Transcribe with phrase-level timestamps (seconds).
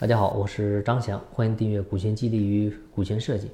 [0.00, 3.50] 大家好，我是张翔，欢迎订阅股权激励与股权设计。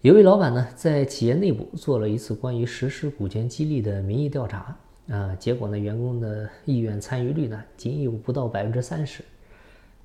[0.00, 4.76] 有位老板呢，在企业内部做了一次关于实施股权激励的民意调查
[5.08, 9.22] 啊，结果呢，员工的意愿参与率呢，仅有不到百分之三十。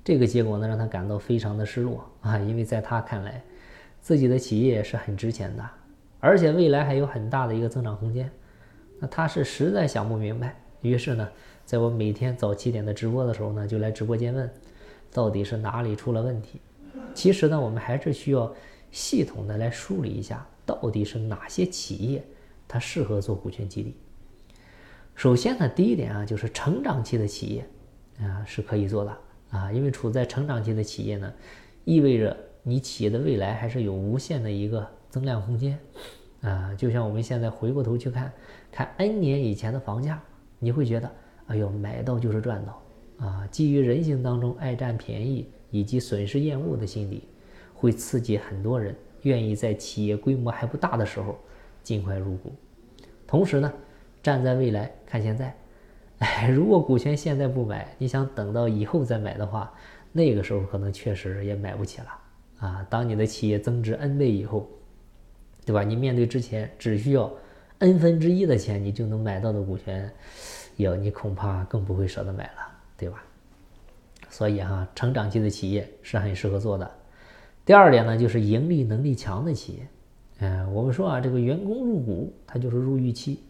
[0.04, 3.42] 这个结果呢，让他感到非常的失落啊，因为在他看来，
[4.00, 5.70] 自己的企业是很值钱的，
[6.20, 8.30] 而且未来还有很大的一个增长空间。
[9.00, 11.28] 那他是实在想不明白，于是呢，
[11.64, 14.48] 在我每天早七点的直播的时候呢，就来直播间问。
[15.12, 16.60] 到底是哪里出了问题？
[17.14, 18.52] 其实呢，我们还是需要
[18.90, 22.24] 系统的来梳理一下，到底是哪些企业
[22.68, 23.96] 它适合做股权激励。
[25.14, 27.66] 首先呢，第一点啊，就是成长期的企业
[28.20, 29.16] 啊是可以做的
[29.50, 31.32] 啊，因为处在成长期的企业呢，
[31.84, 35.78] 意味着你企业的未来还是有无限的一个增量空间
[36.42, 36.72] 啊。
[36.74, 38.32] 就像我们现在回过头去看
[38.70, 40.22] 看 N 年以前的房价，
[40.58, 41.10] 你会觉得，
[41.48, 42.80] 哎呦，买到就是赚到。
[43.20, 47.28] 啊，基于人性当中爱占便宜以及损失厌恶的心理，
[47.74, 51.38] 会刺激很多人愿意在企业规模还不大的时候
[51.82, 52.50] 尽快入股。
[53.26, 53.72] 同时呢，
[54.22, 55.54] 站在未来看现在，
[56.20, 59.72] 哎，如果股权现在不买，你想等到以后再买的话，
[60.12, 62.06] 那个时候可能确实也买不起了。
[62.58, 64.68] 啊，当你的企业增值 N 倍以后，
[65.64, 65.82] 对吧？
[65.82, 67.30] 你面对之前只需要
[67.78, 70.10] N 分之一的钱你就能买到的股权，
[70.76, 72.79] 哟，你恐怕更不会舍得买了。
[73.00, 73.24] 对吧？
[74.28, 76.88] 所以哈，成长期的企业是很适合做的。
[77.64, 79.88] 第二点呢，就是盈利能力强的企业。
[80.40, 83.42] 嗯，我们说啊，这个员工入股，它就是入预期。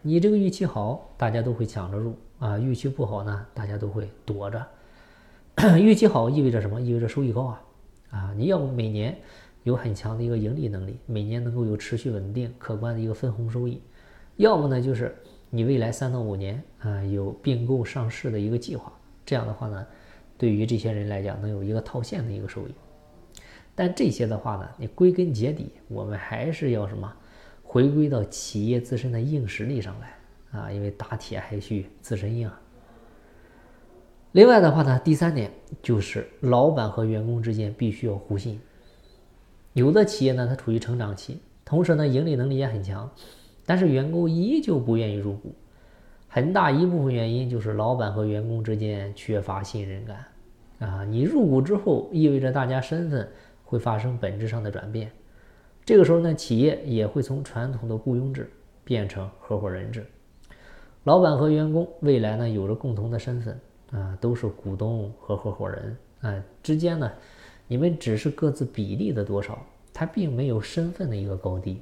[0.00, 4.64] 你这个预期好，大家都会抢着入啊；预期不好呢，大家都会躲着。
[5.76, 6.80] 预期好意味着什么？
[6.80, 7.62] 意味着收益高啊！
[8.10, 9.18] 啊，你要不每年
[9.64, 13.80] 有很强的一个盈利能力，每年能够有持续稳定、可观的一个分红收益；
[14.36, 15.12] 要么呢，就是。
[15.54, 18.92] 你未来三到五年啊，有并购上市的一个计划，
[19.24, 19.86] 这样的话呢，
[20.36, 22.74] 对于这些人来讲，能有一个套现的一个收益。
[23.72, 27.12] 但这些的话呢，你归根结底，我们还是要什么？
[27.62, 32.50] 回归到企业自身的硬实力上来啊，因为打铁还需自身硬。
[34.32, 38.60] 另外的话呢，第三点就是老板和员工之间必须要互信。
[39.72, 43.08] 有的企业呢，它处于成长期，同时呢，盈利能力也很强。
[43.66, 45.54] 但是员工依旧不愿意入股，
[46.28, 50.24] 很大一部分原因就是老板和员工之间缺乏信任感。
[50.80, 53.28] 啊，你入股之后，意味着大家身份
[53.64, 55.10] 会发生本质上的转变。
[55.84, 58.50] 这个时候呢，企业也会从传统的雇佣制
[58.84, 60.04] 变成合伙人制。
[61.04, 63.60] 老板和员工未来呢，有着共同的身份，
[63.92, 65.96] 啊，都是股东和合伙人。
[66.20, 67.10] 啊，之间呢，
[67.68, 71.80] 你们只是各自比例的多少，它并没有身份的一个高低。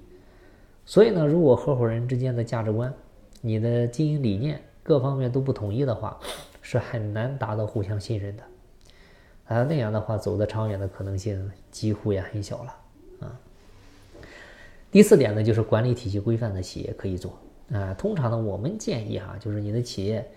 [0.85, 2.93] 所以呢，如果合伙人之间的价值观、
[3.41, 6.19] 你的经营理念各方面都不统一的话，
[6.61, 8.43] 是很难达到互相信任的。
[9.47, 12.77] 啊，那样的话，走得长远的可能性几乎也很小了。
[13.21, 13.41] 啊，
[14.91, 17.39] 第四点呢，就是管理体系规范的企业可以做。
[17.73, 20.29] 啊，通常呢，我们建议哈，就是你的企业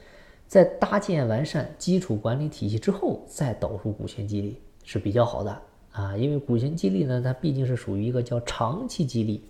[0.47, 5.61] 在搭建完善基础管理体系之后，再导入股权激励是比较好的。
[5.91, 9.43] 啊，因为股权激励呢，它毕竟是属于一个叫长期激励。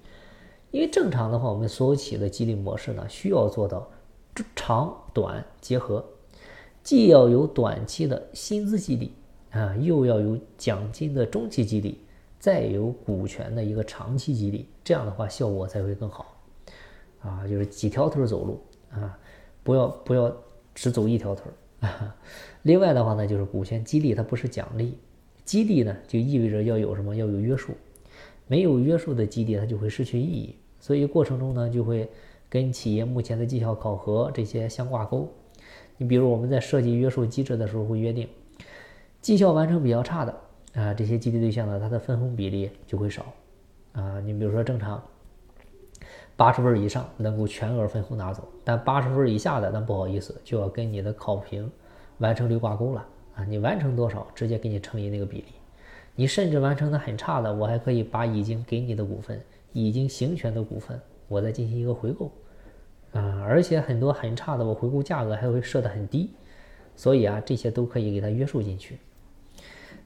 [0.76, 3.90] 因为正常的话，我们所有企业的激励模式呢，需要做到
[4.54, 6.06] 长短结合，
[6.84, 9.14] 既要有短期的薪资激励
[9.52, 12.00] 啊，又要有奖金的中期激励，
[12.40, 16.36] 再有股权的一个长期激励，这样的话效果才会更好
[17.22, 17.48] 啊。
[17.48, 18.60] 就是几条腿走路
[18.92, 19.18] 啊，
[19.64, 20.30] 不要不要
[20.74, 21.46] 只走一条腿
[21.80, 22.12] 儿。
[22.64, 24.98] 另外的话呢，就是股权激励它不是奖励，
[25.46, 27.72] 激励呢就意味着要有什么要有约束，
[28.46, 30.54] 没有约束的激励它就会失去意义。
[30.86, 32.08] 所以过程中呢，就会
[32.48, 35.28] 跟企业目前的绩效考核这些相挂钩。
[35.98, 38.30] 你比如我们在设计约束机制的时候，会约定
[39.20, 40.36] 绩效完成比较差的
[40.76, 43.26] 啊，这些激励对象呢，它的分红比例就会少
[43.94, 44.20] 啊。
[44.20, 45.02] 你比如说正常
[46.36, 51.68] 八十分以上能够全额分红拿走，但八十分以下的，那不好意思，就要跟你的考评
[52.20, 53.04] 完成率挂钩了
[53.34, 53.44] 啊。
[53.44, 55.46] 你完成多少，直接给你乘以那个比例。
[56.14, 59.42] 你甚至完成的很差的，我还可以把已经给你的股份。
[59.84, 62.32] 已经行权的股份，我再进行一个回购，
[63.12, 66.30] 啊，而且很多很差的，我回购价格还会设得很低，
[66.96, 68.98] 所以啊，这些都可以给它约束进去。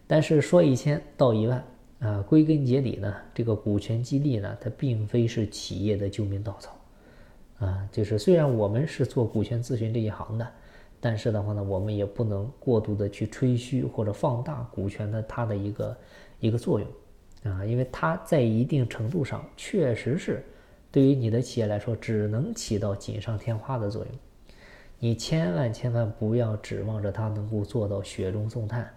[0.08, 1.64] 但是说一千道一万
[2.00, 6.76] 啊，归根结底呢，这个股权激励呢，它并非是企业的救命稻草，
[7.60, 10.48] 啊，就是虽然我们是做股权咨询这一行的，
[11.00, 15.98] 但是的话呢，我们也不能过度的去吹嘘或者放大股权的它的一个
[16.40, 16.90] 一个作用。
[17.44, 20.44] 啊，因为它在一定程度上确实是
[20.92, 24.12] 对于你的企业来说，只能起到锦上添花的作用。
[25.00, 28.94] 你千万千万不要指望着它能够做到雪中送炭，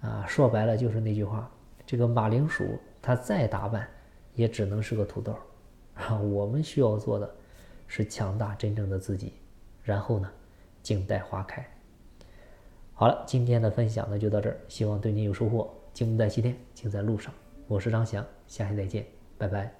[0.00, 1.48] 啊，说白了就是那句话，
[1.86, 3.88] 这个马铃薯它再打扮，
[4.34, 5.36] 也只能是个土豆
[5.94, 6.18] 啊。
[6.18, 7.30] 我们需要做的，
[7.86, 9.34] 是强大真正的自己，
[9.84, 10.28] 然后呢，
[10.82, 11.64] 静待花开。
[12.92, 15.72] 好了，今天的分享呢就到这儿，希望对您有收获。
[15.92, 17.32] 静不在西天，静在路上。
[17.70, 19.06] 我是张翔，下期再见，
[19.38, 19.79] 拜拜。